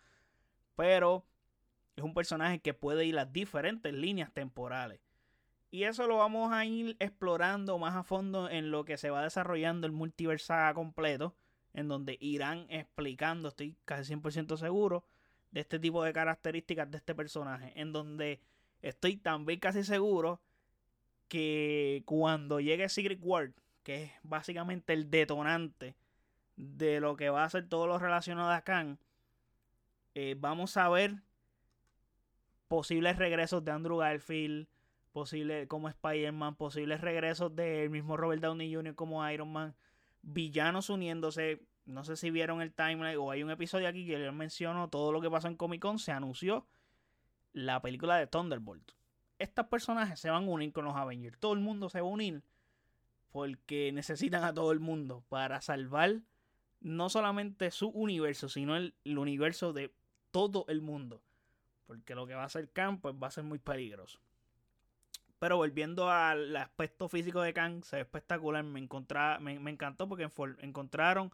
pero 0.75 1.25
es 1.95 2.03
un 2.03 2.13
personaje 2.13 2.59
que 2.59 2.73
puede 2.73 3.05
ir 3.05 3.19
a 3.19 3.25
diferentes 3.25 3.93
líneas 3.93 4.31
temporales. 4.33 5.06
Y 5.69 5.83
eso 5.83 6.07
lo 6.07 6.17
vamos 6.17 6.53
a 6.53 6.65
ir 6.65 6.95
explorando 6.99 7.77
más 7.77 7.95
a 7.95 8.03
fondo 8.03 8.49
en 8.49 8.71
lo 8.71 8.85
que 8.85 8.97
se 8.97 9.09
va 9.09 9.23
desarrollando 9.23 9.85
el 9.85 9.93
multiverso 9.93 10.53
completo, 10.73 11.35
en 11.73 11.87
donde 11.87 12.17
irán 12.21 12.65
explicando, 12.69 13.49
estoy 13.49 13.75
casi 13.85 14.13
100% 14.13 14.57
seguro, 14.57 15.05
de 15.51 15.61
este 15.61 15.79
tipo 15.79 16.03
de 16.03 16.13
características 16.13 16.89
de 16.89 16.97
este 16.97 17.15
personaje, 17.15 17.73
en 17.75 17.91
donde 17.91 18.39
estoy 18.81 19.17
también 19.17 19.59
casi 19.59 19.83
seguro 19.83 20.41
que 21.27 22.03
cuando 22.05 22.59
llegue 22.59 22.89
Secret 22.89 23.19
World, 23.21 23.53
que 23.83 24.03
es 24.03 24.11
básicamente 24.23 24.93
el 24.93 25.09
detonante 25.09 25.95
de 26.55 26.99
lo 26.99 27.15
que 27.15 27.29
va 27.29 27.43
a 27.43 27.49
ser 27.49 27.67
todo 27.67 27.87
lo 27.87 27.99
relacionado 27.99 28.51
a 28.51 28.61
Khan, 28.61 28.97
eh, 30.15 30.35
vamos 30.37 30.77
a 30.77 30.89
ver 30.89 31.21
posibles 32.67 33.17
regresos 33.17 33.63
de 33.63 33.71
Andrew 33.71 33.97
Garfield, 33.97 34.67
posible 35.17 35.67
como 35.67 35.89
Spider-Man, 35.89 36.55
posibles 36.57 37.01
regresos 37.01 37.55
del 37.55 37.89
mismo 37.89 38.17
Robert 38.17 38.39
Downey 38.39 38.71
Jr. 38.71 38.93
como 38.93 39.27
Iron 39.27 39.51
Man, 39.51 39.75
villanos 40.21 40.91
uniéndose. 40.91 41.63
No 41.85 42.03
sé 42.03 42.15
si 42.17 42.29
vieron 42.29 42.61
el 42.61 42.71
timeline 42.71 43.17
o 43.17 43.31
hay 43.31 43.41
un 43.41 43.49
episodio 43.49 43.87
aquí 43.87 44.05
que 44.05 44.19
les 44.19 44.31
menciono 44.31 44.89
todo 44.89 45.11
lo 45.11 45.19
que 45.19 45.31
pasó 45.31 45.47
en 45.47 45.55
Comic 45.55 45.81
Con. 45.81 45.97
Se 45.97 46.11
anunció 46.11 46.67
la 47.51 47.81
película 47.81 48.17
de 48.17 48.27
Thunderbolt. 48.27 48.91
Estos 49.39 49.65
personajes 49.65 50.19
se 50.19 50.29
van 50.29 50.43
a 50.43 50.47
unir 50.47 50.71
con 50.71 50.85
los 50.85 50.95
Avengers. 50.95 51.39
Todo 51.39 51.53
el 51.53 51.61
mundo 51.61 51.89
se 51.89 51.99
va 51.99 52.07
a 52.07 52.11
unir 52.11 52.43
porque 53.31 53.91
necesitan 53.91 54.43
a 54.43 54.53
todo 54.53 54.71
el 54.71 54.79
mundo 54.79 55.23
para 55.29 55.61
salvar 55.61 56.21
no 56.79 57.09
solamente 57.09 57.71
su 57.71 57.89
universo, 57.89 58.49
sino 58.49 58.75
el, 58.75 58.93
universo 59.03 59.73
de 59.73 59.91
todo 60.29 60.65
el 60.67 60.81
mundo. 60.81 61.23
Porque 61.87 62.13
lo 62.13 62.27
que 62.27 62.35
va 62.35 62.43
a 62.43 62.45
hacer 62.45 62.69
Khan 62.69 62.99
pues 63.01 63.15
va 63.15 63.29
a 63.29 63.31
ser 63.31 63.45
muy 63.45 63.57
peligroso. 63.57 64.19
Pero 65.39 65.57
volviendo 65.57 66.09
al 66.09 66.55
aspecto 66.55 67.09
físico 67.09 67.41
de 67.41 67.53
Kang, 67.53 67.83
se 67.83 67.97
ve 67.97 68.01
espectacular. 68.01 68.63
Me, 68.63 69.59
me, 69.59 69.71
encantó 69.71 70.07
porque 70.09 70.27
encontraron 70.59 71.31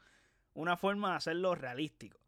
una 0.54 0.76
forma 0.76 1.12
de 1.12 1.16
hacerlo 1.16 1.56
realístico. 1.56 2.20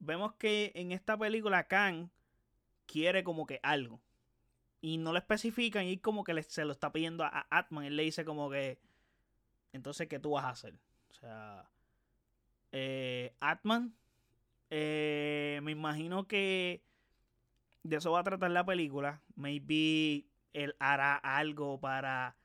Vemos 0.00 0.34
que 0.34 0.72
en 0.74 0.92
esta 0.92 1.16
película 1.16 1.64
Kang 1.64 2.08
quiere 2.86 3.22
como 3.22 3.46
que 3.46 3.60
algo. 3.62 4.00
Y 4.80 4.98
no 4.98 5.12
le 5.12 5.20
especifican 5.20 5.86
y 5.86 5.98
como 5.98 6.24
que 6.24 6.42
se 6.42 6.64
lo 6.64 6.72
está 6.72 6.92
pidiendo 6.92 7.24
a 7.24 7.46
Atman. 7.50 7.84
Él 7.84 7.96
le 7.96 8.04
dice 8.04 8.24
como 8.24 8.50
que, 8.50 8.78
entonces, 9.72 10.08
¿qué 10.08 10.18
tú 10.18 10.32
vas 10.32 10.44
a 10.44 10.50
hacer? 10.50 10.74
O 11.10 11.12
sea, 11.12 11.68
eh, 12.72 13.34
Atman, 13.40 13.94
eh, 14.70 15.60
me 15.62 15.72
imagino 15.72 16.26
que 16.26 16.82
de 17.82 17.96
eso 17.96 18.12
va 18.12 18.20
a 18.20 18.24
tratar 18.24 18.50
la 18.50 18.64
película. 18.64 19.20
Maybe 19.34 20.27
él 20.52 20.76
hará 20.78 21.16
algo 21.16 21.80
para 21.80 22.36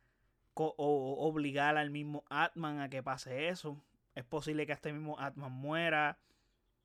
obligar 0.55 1.77
al 1.77 1.89
mismo 1.89 2.23
Atman 2.29 2.79
a 2.79 2.89
que 2.89 3.01
pase 3.03 3.49
eso. 3.49 3.81
Es 4.15 4.23
posible 4.23 4.65
que 4.65 4.73
este 4.73 4.93
mismo 4.93 5.19
Atman 5.19 5.51
muera. 5.51 6.19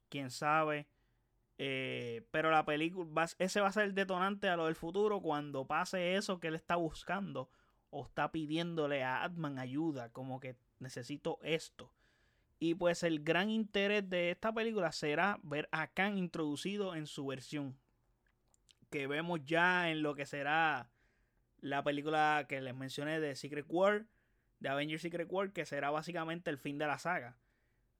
Quién 0.08 0.30
sabe. 0.30 0.86
Eh, 1.58 2.24
pero 2.30 2.50
la 2.50 2.64
película, 2.64 3.28
ese 3.38 3.60
va 3.60 3.68
a 3.68 3.72
ser 3.72 3.84
el 3.84 3.94
detonante 3.94 4.48
a 4.48 4.56
lo 4.56 4.66
del 4.66 4.76
futuro 4.76 5.20
cuando 5.20 5.66
pase 5.66 6.14
eso 6.14 6.38
que 6.38 6.48
él 6.48 6.54
está 6.54 6.76
buscando 6.76 7.50
o 7.90 8.04
está 8.04 8.30
pidiéndole 8.30 9.02
a 9.02 9.24
Atman 9.24 9.58
ayuda, 9.58 10.10
como 10.10 10.40
que 10.40 10.56
necesito 10.78 11.38
esto. 11.42 11.92
Y 12.60 12.74
pues 12.74 13.02
el 13.02 13.22
gran 13.22 13.50
interés 13.50 14.08
de 14.08 14.30
esta 14.30 14.52
película 14.52 14.92
será 14.92 15.38
ver 15.42 15.68
a 15.72 15.88
Khan 15.88 16.18
introducido 16.18 16.94
en 16.94 17.06
su 17.06 17.26
versión. 17.26 17.76
Que 18.90 19.06
vemos 19.06 19.44
ya 19.44 19.90
en 19.90 20.02
lo 20.02 20.14
que 20.14 20.26
será 20.26 20.90
la 21.60 21.82
película 21.82 22.46
que 22.48 22.60
les 22.60 22.74
mencioné 22.74 23.20
de 23.20 23.34
Secret 23.36 23.66
War, 23.68 24.06
de 24.60 24.68
Avengers 24.68 25.02
Secret 25.02 25.28
War, 25.30 25.52
que 25.52 25.66
será 25.66 25.90
básicamente 25.90 26.50
el 26.50 26.58
fin 26.58 26.78
de 26.78 26.86
la 26.86 26.98
saga. 26.98 27.36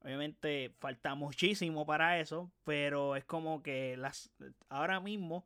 Obviamente 0.00 0.72
falta 0.78 1.14
muchísimo 1.14 1.84
para 1.84 2.20
eso, 2.20 2.50
pero 2.64 3.16
es 3.16 3.24
como 3.24 3.62
que 3.62 3.96
las 3.96 4.30
ahora 4.68 5.00
mismo 5.00 5.44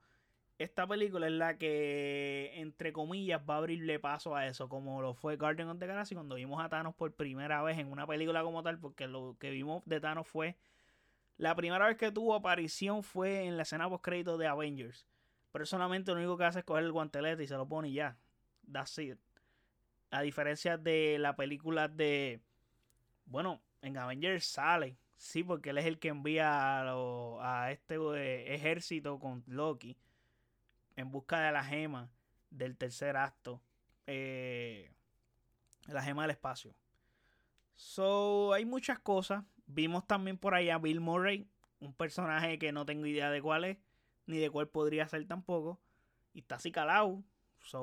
esta 0.59 0.87
película 0.87 1.27
es 1.27 1.33
la 1.33 1.59
que 1.59 2.53
entre 2.57 2.93
comillas 2.93 3.43
va 3.49 3.55
a 3.55 3.59
abrirle 3.59 3.99
paso 3.99 4.37
a 4.37 4.47
eso, 4.47 4.69
como 4.69 5.03
lo 5.03 5.15
fue 5.15 5.37
Guardian 5.37 5.69
of 5.69 5.79
the 5.79 5.87
Galaxy 5.87 6.15
cuando 6.15 6.37
vimos 6.37 6.63
a 6.63 6.69
Thanos 6.69 6.95
por 6.95 7.13
primera 7.15 7.63
vez 7.63 7.79
en 7.79 7.91
una 7.91 8.07
película 8.07 8.43
como 8.43 8.63
tal, 8.63 8.79
porque 8.79 9.09
lo 9.09 9.37
que 9.41 9.51
vimos 9.51 9.83
de 9.87 10.01
Thanos 10.01 10.29
fue 10.29 10.57
la 11.39 11.57
primera 11.57 11.87
vez 11.87 11.97
que 11.97 12.13
tuvo 12.13 12.35
aparición 12.35 13.03
fue 13.03 13.45
en 13.45 13.57
la 13.57 13.65
escena 13.65 13.89
post 13.89 14.05
crédito 14.05 14.39
de 14.39 14.47
Avengers. 14.47 15.07
Pero 15.53 15.67
solamente 15.67 16.11
lo 16.11 16.17
único 16.17 16.37
que 16.37 16.45
hace 16.45 16.61
es 16.61 16.65
coger 16.65 16.85
el 16.85 16.93
guantelete 16.93 17.45
y 17.45 17.47
se 17.47 17.55
lo 17.55 17.69
pone 17.69 17.89
y 17.91 17.95
ya. 17.95 18.17
That's 18.71 18.99
it. 18.99 19.19
A 20.11 20.23
diferencia 20.23 20.79
de 20.79 21.19
la 21.19 21.37
película 21.37 21.89
de. 21.89 22.41
Bueno, 23.27 23.63
en 23.83 23.97
Avengers 23.97 24.47
sale. 24.47 24.97
Sí, 25.17 25.45
porque 25.45 25.71
él 25.71 25.79
es 25.79 25.87
el 25.87 25.99
que 25.99 26.09
envía 26.09 26.81
a, 26.81 27.71
este 27.71 27.95
eh, 27.95 28.55
ejército 28.55 29.21
con 29.21 29.45
Loki 29.47 29.97
en 30.97 31.13
busca 31.13 31.41
de 31.41 31.53
la 31.53 31.63
gema 31.63 32.11
del 32.51 32.77
tercer 32.77 33.17
acto. 33.17 33.63
Eh, 34.07 34.91
la 35.87 36.03
gema 36.03 36.23
del 36.23 36.33
espacio. 36.33 36.75
So, 37.77 38.53
hay 38.53 38.65
muchas 38.65 38.99
cosas. 38.99 39.45
Vimos 39.67 40.07
también 40.07 40.39
por 40.39 40.55
allá 40.55 40.75
a 40.75 40.79
Bill 40.79 41.01
Murray, 41.01 41.47
un 41.81 41.95
personaje 41.95 42.59
que 42.59 42.73
no 42.73 42.85
tengo 42.85 43.07
idea 43.07 43.31
de 43.31 43.41
cuál 43.41 43.65
es, 43.65 43.79
ni 44.27 44.39
de 44.39 44.51
cuál 44.51 44.69
podría 44.69 45.09
ser 45.09 45.27
tampoco. 45.27 45.81
Y 46.35 46.41
está 46.41 46.57
así 46.57 46.73
calado. 46.73 47.23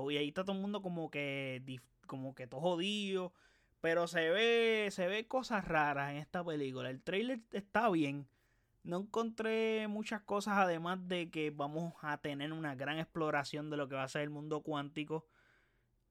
Y 0.10 0.18
ahí 0.18 0.28
está 0.28 0.44
todo 0.44 0.56
el 0.56 0.62
mundo 0.62 0.82
como 0.82 1.10
que, 1.10 1.80
como 2.06 2.36
que 2.36 2.48
todo 2.48 2.62
jodido. 2.62 3.34
Pero 3.82 4.08
se 4.08 4.30
ve, 4.30 4.90
se 4.92 5.08
ve 5.08 5.28
cosas 5.28 5.66
raras 5.66 6.12
en 6.12 6.18
esta 6.18 6.44
película. 6.44 6.90
El 6.90 7.02
trailer 7.02 7.40
está 7.52 7.90
bien. 7.90 8.28
No 8.84 8.98
encontré 9.02 9.88
muchas 9.88 10.22
cosas 10.22 10.58
además 10.58 11.08
de 11.08 11.30
que 11.30 11.52
vamos 11.52 11.94
a 12.02 12.18
tener 12.18 12.52
una 12.54 12.76
gran 12.76 12.98
exploración 12.98 13.70
de 13.70 13.78
lo 13.78 13.88
que 13.88 13.96
va 13.96 14.04
a 14.04 14.10
ser 14.10 14.24
el 14.24 14.30
mundo 14.30 14.62
cuántico. 14.62 15.26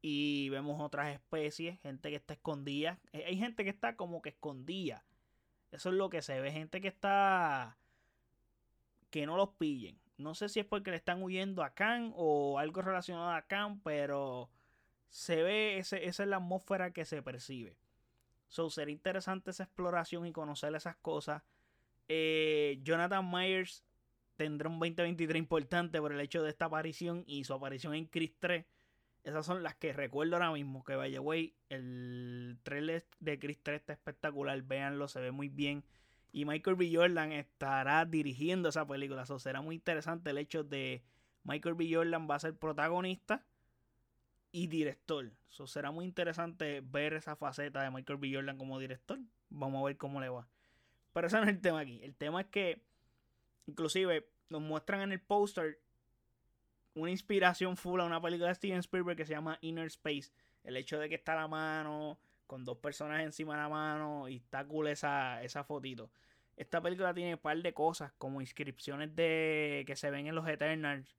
Y 0.01 0.49
vemos 0.51 0.81
otras 0.81 1.13
especies, 1.13 1.81
gente 1.81 2.11
que 2.11 2.17
está 2.17 2.35
escondida. 2.35 2.99
Hay 3.13 3.37
gente 3.37 3.65
que 3.65 3.71
está 3.71 3.97
como 3.97 4.23
que 4.23 4.31
escondida. 4.31 5.05
Eso 5.73 5.91
es 5.91 5.97
lo 5.97 6.09
que 6.09 6.23
se 6.23 6.41
ve. 6.41 6.53
Gente 6.53 6.81
que 6.81 6.89
está... 6.89 7.77
Que 9.11 9.27
no 9.27 9.37
los 9.37 9.51
pillen. 9.51 9.99
No 10.19 10.35
sé 10.35 10.49
si 10.49 10.61
es 10.61 10.67
porque 10.67 10.91
le 10.91 10.97
están 10.97 11.23
huyendo 11.23 11.63
a 11.63 11.75
Khan 11.75 12.13
o 12.17 12.59
algo 12.59 12.83
relacionado 12.83 13.31
a 13.31 13.43
Khan, 13.43 13.81
pero 13.81 14.51
se 15.09 15.43
ve, 15.43 15.79
esa 15.79 15.97
es 15.97 16.19
la 16.19 16.37
atmósfera 16.37 16.93
que 16.93 17.05
se 17.05 17.23
percibe. 17.23 17.77
So, 18.49 18.71
sería 18.71 18.95
interesante 18.95 19.51
esa 19.51 19.65
exploración 19.65 20.27
y 20.27 20.33
conocer 20.33 20.75
esas 20.75 20.97
cosas. 20.97 21.43
Eh, 22.09 22.81
Jonathan 22.83 23.31
Myers 23.31 23.85
tendrá 24.37 24.69
un 24.69 24.79
2023 24.79 25.39
importante 25.39 26.01
por 26.01 26.13
el 26.13 26.21
hecho 26.21 26.43
de 26.43 26.51
esta 26.51 26.65
aparición 26.65 27.25
y 27.27 27.45
su 27.45 27.53
aparición 27.53 27.95
en 27.95 28.07
Chris 28.07 28.33
3. 28.39 28.65
Esas 29.25 29.45
son 29.45 29.63
las 29.63 29.75
que 29.75 29.93
recuerdo 29.93 30.37
ahora 30.37 30.51
mismo. 30.53 30.83
Que 30.85 30.97
vaya, 30.97 31.21
güey, 31.21 31.55
el 31.69 32.59
trailer 32.63 33.05
de 33.21 33.39
Chris 33.39 33.59
3 33.63 33.81
está 33.81 33.93
espectacular. 33.93 34.61
Véanlo, 34.63 35.09
se 35.09 35.21
ve 35.21 35.31
muy 35.31 35.49
bien. 35.49 35.85
Y 36.33 36.45
Michael 36.45 36.77
B. 36.77 36.91
Jordan 36.95 37.33
estará 37.33 38.05
dirigiendo 38.05 38.69
esa 38.69 38.87
película. 38.87 39.23
Eso 39.23 39.39
será 39.39 39.61
muy 39.61 39.75
interesante 39.75 40.31
el 40.31 40.39
hecho 40.39 40.63
de 40.63 41.03
Michael 41.45 41.75
B. 41.75 41.89
Jordan 41.93 42.29
va 42.31 42.37
a 42.37 42.41
ser 42.41 42.57
protagonista 42.57 43.45
y 44.53 44.67
director. 44.67 45.31
Eso 45.51 45.67
será 45.67 45.91
muy 45.91 46.05
interesante 46.05 46.83
ver 46.83 47.15
esa 47.15 47.37
faceta 47.37 47.83
de 47.83 47.91
Michael 47.91 48.19
B. 48.19 48.33
Jordan 48.35 48.59
como 48.59 48.79
director. 48.79 49.19
Vamos 49.49 49.81
a 49.81 49.87
ver 49.87 49.97
cómo 49.97 50.21
le 50.21 50.29
va. 50.29 50.47
Pero 51.13 51.27
ese 51.27 51.37
no 51.39 51.45
es 51.45 51.49
el 51.49 51.61
tema 51.61 51.81
aquí. 51.81 52.01
El 52.03 52.15
tema 52.15 52.43
es 52.43 52.47
que, 52.49 52.83
inclusive, 53.67 54.29
nos 54.51 54.61
muestran 54.61 55.01
en 55.01 55.13
el 55.13 55.21
póster 55.21 55.81
una 56.95 57.11
inspiración 57.11 57.77
full 57.77 58.01
a 58.01 58.05
una 58.05 58.21
película 58.21 58.49
de 58.49 58.55
Steven 58.55 58.79
Spielberg 58.81 59.17
que 59.17 59.27
se 59.27 59.33
llama 59.33 59.59
Inner 59.63 59.87
Space. 59.87 60.31
El 60.65 60.77
hecho 60.77 60.99
de 60.99 61.09
que 61.09 61.15
está 61.15 61.35
la 61.35 61.49
mano 61.49 62.19
con 62.49 62.65
dos 62.65 62.79
personas 62.79 63.23
encima 63.23 63.55
de 63.55 63.63
la 63.63 63.69
mano 63.69 64.29
y 64.29 64.37
está 64.37 64.67
cool 64.67 64.89
esa, 64.89 65.41
esa 65.45 65.63
fotito. 65.63 66.11
Esta 66.57 66.81
película 66.81 67.15
tiene 67.15 67.35
un 67.35 67.41
par 67.41 67.57
de 67.63 67.73
cosas 67.73 68.13
como 68.19 68.41
inscripciones 68.41 69.15
de 69.15 69.85
que 69.87 69.95
se 69.95 70.11
ven 70.11 70.27
en 70.27 70.35
los 70.35 70.49
Eternals, 70.49 71.17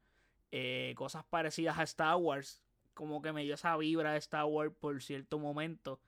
eh, 0.52 0.94
cosas 0.98 1.24
parecidas 1.24 1.78
a 1.78 1.84
Star 1.84 2.18
Wars, 2.18 2.62
como 2.94 3.22
que 3.22 3.32
me 3.32 3.44
dio 3.44 3.54
esa 3.54 3.78
vibra 3.78 4.12
de 4.12 4.18
Star 4.18 4.44
Wars 4.44 4.74
por 4.78 5.02
cierto 5.02 5.40
momento. 5.40 6.02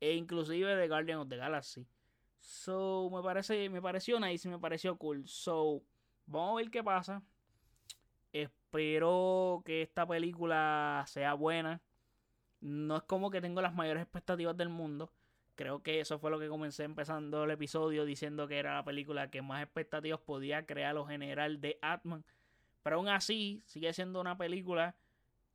E 0.00 0.14
inclusive 0.14 0.76
de 0.76 0.88
Guardian 0.88 1.20
of 1.20 1.28
the 1.30 1.36
Galaxy. 1.36 1.86
So, 2.40 3.08
me 3.10 3.22
parece, 3.22 3.70
me 3.70 3.80
pareció 3.80 4.20
nice, 4.20 4.46
me 4.46 4.58
pareció 4.58 4.98
cool. 4.98 5.26
So, 5.26 5.82
vamos 6.26 6.52
a 6.52 6.56
ver 6.56 6.70
qué 6.70 6.84
pasa. 6.84 7.22
Espero 8.32 9.62
que 9.64 9.80
esta 9.80 10.06
película 10.06 11.04
sea 11.06 11.32
buena. 11.32 11.80
No 12.60 12.96
es 12.96 13.02
como 13.02 13.30
que 13.30 13.40
tengo 13.40 13.60
las 13.62 13.74
mayores 13.74 14.02
expectativas 14.02 14.56
del 14.56 14.68
mundo. 14.68 15.12
Creo 15.54 15.82
que 15.82 16.00
eso 16.00 16.18
fue 16.18 16.30
lo 16.30 16.38
que 16.38 16.48
comencé 16.48 16.84
empezando 16.84 17.44
el 17.44 17.50
episodio 17.50 18.04
diciendo 18.04 18.46
que 18.46 18.58
era 18.58 18.74
la 18.74 18.84
película 18.84 19.30
que 19.30 19.40
más 19.40 19.62
expectativas 19.62 20.20
podía 20.20 20.66
crear 20.66 20.96
o 20.96 21.06
general 21.06 21.60
de 21.60 21.78
Atman. 21.80 22.24
Pero 22.82 22.96
aún 22.96 23.08
así, 23.08 23.62
sigue 23.64 23.92
siendo 23.92 24.20
una 24.20 24.36
película 24.36 24.96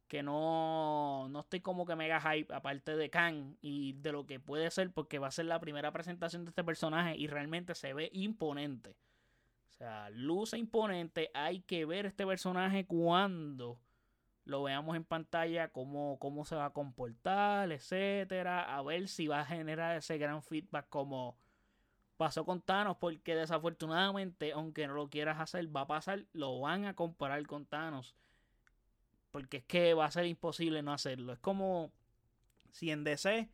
que 0.08 0.24
no, 0.24 1.30
no 1.30 1.40
estoy 1.40 1.62
como 1.62 1.86
que 1.86 1.96
mega 1.96 2.20
hype, 2.20 2.54
aparte 2.54 2.98
de 2.98 3.10
Kang 3.10 3.56
y 3.62 3.94
de 3.94 4.12
lo 4.12 4.26
que 4.26 4.42
puede 4.42 4.70
ser, 4.70 4.92
porque 4.92 5.20
va 5.20 5.28
a 5.28 5.32
ser 5.32 5.46
la 5.46 5.62
primera 5.62 5.94
presentación 5.94 6.44
de 6.44 6.50
este 6.50 6.66
personaje 6.66 7.16
y 7.16 7.28
realmente 7.28 7.76
se 7.76 7.94
ve 7.94 8.10
imponente. 8.12 8.98
O 9.70 9.74
sea, 9.74 10.10
luce 10.10 10.58
imponente. 10.58 11.32
Hay 11.34 11.62
que 11.62 11.86
ver 11.86 12.08
este 12.08 12.28
personaje 12.28 12.86
cuando 12.86 13.80
lo 14.46 14.64
veamos 14.64 14.96
en 14.96 15.04
pantalla, 15.04 15.70
cómo, 15.70 16.18
cómo 16.20 16.46
se 16.46 16.56
va 16.56 16.66
a 16.66 16.74
comportar, 16.74 17.72
etcétera. 17.72 18.76
A 18.76 18.82
ver 18.82 19.08
si 19.08 19.28
va 19.28 19.42
a 19.42 19.46
generar 19.46 19.98
ese 19.98 20.18
gran 20.18 20.44
feedback 20.44 20.90
como 20.90 21.38
pasó 22.18 22.46
con 22.46 22.62
Thanos, 22.62 22.98
porque 22.98 23.36
desafortunadamente, 23.36 24.52
aunque 24.54 24.88
no 24.88 24.94
lo 24.94 25.10
quieras 25.10 25.40
hacer, 25.40 25.76
va 25.76 25.82
a 25.82 25.88
pasar, 25.88 26.26
lo 26.34 26.60
van 26.60 26.86
a 26.86 26.96
comparar 26.96 27.46
con 27.48 27.66
Thanos 27.66 28.16
porque 29.32 29.58
es 29.58 29.64
que 29.64 29.94
va 29.94 30.06
a 30.06 30.12
ser 30.12 30.26
imposible 30.26 30.84
no 30.84 30.94
hacerlo. 30.94 31.34
Es 31.34 31.40
como 31.40 31.92
si 32.70 32.92
en 32.92 33.04
DC 33.04 33.50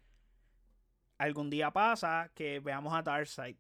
algún 1.18 1.50
día 1.50 1.72
pasa 1.72 2.32
que 2.34 2.60
veamos 2.60 2.94
a 2.94 3.04
Darkseid. 3.04 3.56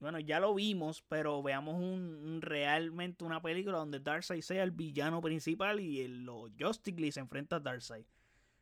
Bueno, 0.00 0.18
ya 0.18 0.40
lo 0.40 0.54
vimos, 0.54 1.02
pero 1.02 1.42
veamos 1.42 1.74
un, 1.74 2.40
realmente 2.40 3.22
una 3.22 3.42
película 3.42 3.76
donde 3.76 4.00
Darkseid 4.00 4.40
sea 4.40 4.62
el 4.62 4.70
villano 4.70 5.20
principal 5.20 5.78
y 5.78 6.00
el, 6.00 6.24
los 6.24 6.50
Justice 6.58 6.98
League 6.98 7.12
se 7.12 7.20
enfrenta 7.20 7.56
a 7.56 7.60
Darkseid. 7.60 8.06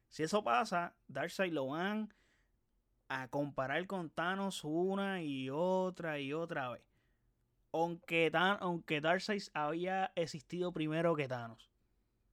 Si 0.09 0.25
eso 0.25 0.43
pasa, 0.43 0.97
Darkseid 1.07 1.53
lo 1.53 1.69
van 1.69 2.13
a 3.09 3.29
comparar 3.29 3.87
con 3.87 4.11
Thanos 4.11 4.65
una 4.65 5.23
y 5.23 5.49
otra 5.49 6.19
y 6.19 6.33
otra 6.33 6.71
vez. 6.71 6.83
Aunque, 7.73 8.33
aunque 8.35 9.01
Darkseid 9.01 9.45
había 9.55 10.11
existido 10.17 10.73
primero 10.73 11.15
que 11.15 11.29
Thanos. 11.29 11.71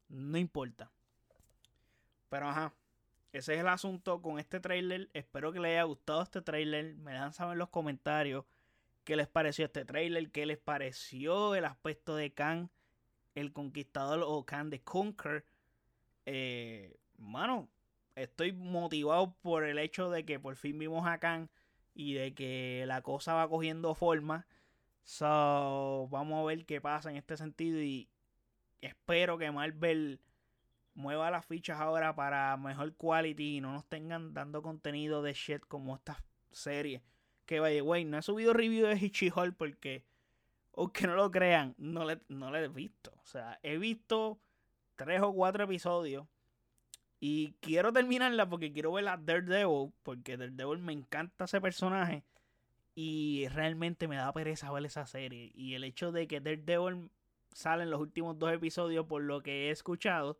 No 0.09 0.39
importa. 0.39 0.89
Pero 2.29 2.49
ajá. 2.49 2.73
Ese 3.33 3.53
es 3.53 3.59
el 3.59 3.67
asunto 3.67 4.21
con 4.21 4.39
este 4.39 4.59
trailer. 4.59 5.09
Espero 5.13 5.51
que 5.51 5.59
les 5.59 5.73
haya 5.73 5.83
gustado 5.83 6.23
este 6.23 6.41
trailer. 6.41 6.95
Me 6.95 7.13
dan 7.13 7.33
saber 7.33 7.53
en 7.53 7.59
los 7.59 7.69
comentarios 7.69 8.45
qué 9.05 9.15
les 9.15 9.27
pareció 9.27 9.65
este 9.65 9.85
trailer. 9.85 10.31
Qué 10.31 10.45
les 10.45 10.57
pareció 10.57 11.55
el 11.55 11.63
aspecto 11.63 12.15
de 12.15 12.33
Khan. 12.33 12.69
El 13.35 13.53
conquistador 13.53 14.23
o 14.25 14.45
Khan 14.45 14.69
de 14.69 14.81
Conquer. 14.81 15.45
Eh, 16.25 16.97
mano, 17.17 17.69
estoy 18.15 18.51
motivado 18.51 19.35
por 19.41 19.63
el 19.63 19.79
hecho 19.79 20.09
de 20.09 20.25
que 20.25 20.39
por 20.39 20.57
fin 20.57 20.77
vimos 20.77 21.07
a 21.07 21.19
Khan. 21.19 21.49
Y 21.93 22.15
de 22.15 22.33
que 22.33 22.83
la 22.87 23.01
cosa 23.01 23.33
va 23.33 23.47
cogiendo 23.47 23.95
forma. 23.95 24.45
So, 25.03 26.07
vamos 26.09 26.41
a 26.41 26.45
ver 26.45 26.65
qué 26.65 26.81
pasa 26.81 27.09
en 27.09 27.15
este 27.15 27.37
sentido. 27.37 27.81
Y, 27.81 28.09
espero 28.81 29.37
que 29.37 29.51
Marvel 29.51 30.19
mueva 30.93 31.31
las 31.31 31.45
fichas 31.45 31.79
ahora 31.79 32.15
para 32.15 32.55
mejor 32.57 32.95
quality 32.95 33.57
y 33.57 33.61
no 33.61 33.73
nos 33.73 33.85
tengan 33.85 34.33
dando 34.33 34.61
contenido 34.61 35.21
de 35.21 35.33
shit 35.33 35.61
como 35.67 35.95
esta 35.95 36.23
serie. 36.51 37.01
Que 37.45 37.59
vaya, 37.59 37.81
güey, 37.81 38.05
no 38.05 38.17
he 38.17 38.21
subido 38.21 38.53
review 38.53 38.87
de 38.87 38.97
Hitchy 38.97 39.31
Hall 39.35 39.53
porque 39.53 40.03
Aunque 40.75 41.07
no 41.07 41.15
lo 41.15 41.31
crean, 41.31 41.75
no 41.77 42.05
le, 42.05 42.19
no 42.27 42.55
he 42.55 42.67
visto. 42.67 43.13
O 43.23 43.25
sea, 43.25 43.59
he 43.63 43.77
visto 43.77 44.39
tres 44.95 45.21
o 45.21 45.33
cuatro 45.33 45.63
episodios. 45.63 46.27
Y 47.19 47.53
quiero 47.61 47.93
terminarla 47.93 48.47
porque 48.49 48.71
quiero 48.73 48.91
ver 48.91 49.07
a 49.07 49.17
Daredevil. 49.17 49.93
Porque 50.03 50.37
Daredevil 50.37 50.79
me 50.79 50.93
encanta 50.93 51.45
ese 51.45 51.61
personaje. 51.61 52.23
Y 52.95 53.47
realmente 53.49 54.07
me 54.07 54.15
da 54.17 54.31
pereza 54.33 54.71
ver 54.71 54.85
esa 54.85 55.05
serie. 55.05 55.51
Y 55.55 55.75
el 55.75 55.83
hecho 55.83 56.11
de 56.11 56.27
que 56.27 56.41
Daredevil 56.41 57.09
sale 57.53 57.83
en 57.83 57.89
los 57.89 58.01
últimos 58.01 58.37
dos 58.37 58.51
episodios, 58.53 59.05
por 59.05 59.21
lo 59.23 59.41
que 59.41 59.67
he 59.67 59.71
escuchado, 59.71 60.37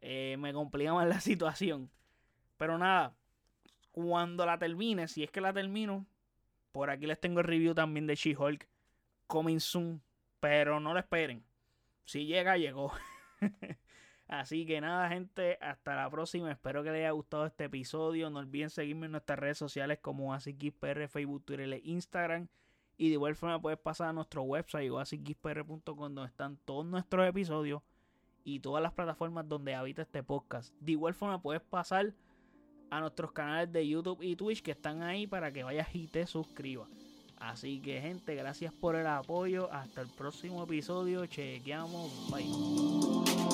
eh, 0.00 0.36
me 0.38 0.52
complica 0.52 0.94
más 0.94 1.08
la 1.08 1.20
situación. 1.20 1.90
Pero 2.56 2.78
nada, 2.78 3.14
cuando 4.06 4.46
la 4.46 4.58
termine, 4.58 5.08
si 5.08 5.24
es 5.24 5.30
que 5.30 5.40
la 5.40 5.52
termino, 5.52 6.06
por 6.70 6.88
aquí 6.88 7.06
les 7.06 7.20
tengo 7.20 7.40
el 7.40 7.46
review 7.46 7.74
también 7.74 8.06
de 8.06 8.14
She-Hulk 8.14 8.68
coming 9.26 9.58
soon. 9.58 10.00
Pero 10.38 10.78
no 10.78 10.92
lo 10.92 11.00
esperen. 11.00 11.42
Si 12.04 12.24
llega, 12.24 12.56
llegó. 12.56 12.92
Así 14.28 14.66
que 14.66 14.80
nada, 14.80 15.08
gente, 15.08 15.58
hasta 15.60 15.96
la 15.96 16.08
próxima. 16.08 16.52
Espero 16.52 16.84
que 16.84 16.92
les 16.92 17.00
haya 17.00 17.10
gustado 17.10 17.44
este 17.46 17.64
episodio. 17.64 18.30
No 18.30 18.38
olviden 18.38 18.70
seguirme 18.70 19.06
en 19.06 19.12
nuestras 19.12 19.36
redes 19.36 19.58
sociales 19.58 19.98
como 20.00 20.32
AsiKisPR, 20.32 21.08
Facebook, 21.08 21.44
Twitter 21.44 21.72
e 21.72 21.80
Instagram. 21.82 22.46
Y 22.96 23.08
de 23.08 23.14
igual 23.14 23.34
forma 23.34 23.60
puedes 23.60 23.80
pasar 23.80 24.10
a 24.10 24.12
nuestro 24.12 24.42
website 24.42 24.92
o 24.92 25.02
donde 25.94 26.24
están 26.24 26.56
todos 26.64 26.86
nuestros 26.86 27.26
episodios 27.26 27.82
y 28.44 28.60
todas 28.60 28.80
las 28.80 28.92
plataformas 28.92 29.48
donde 29.48 29.74
habita 29.74 30.02
este 30.02 30.22
podcast. 30.22 30.72
De 30.78 30.92
igual 30.92 31.14
forma 31.14 31.42
puedes 31.42 31.62
pasar 31.62 32.14
a 32.90 33.00
nuestros 33.00 33.32
canales 33.32 33.72
de 33.72 33.86
YouTube 33.86 34.22
y 34.22 34.36
Twitch 34.36 34.62
que 34.62 34.72
están 34.72 35.02
ahí 35.02 35.26
para 35.26 35.52
que 35.52 35.64
vayas 35.64 35.88
y 35.94 36.06
te 36.06 36.26
suscribas. 36.26 36.88
Así 37.38 37.80
que 37.80 38.00
gente, 38.00 38.34
gracias 38.34 38.72
por 38.72 38.96
el 38.96 39.06
apoyo. 39.06 39.72
Hasta 39.72 40.00
el 40.00 40.08
próximo 40.08 40.64
episodio. 40.64 41.24
Chequeamos. 41.26 42.10
Bye. 42.30 43.47